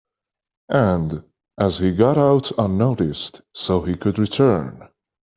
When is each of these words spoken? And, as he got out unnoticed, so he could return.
And, 0.69 1.23
as 1.59 1.77
he 1.77 1.91
got 1.91 2.17
out 2.17 2.51
unnoticed, 2.57 3.41
so 3.53 3.83
he 3.83 3.95
could 3.97 4.17
return. 4.17 4.89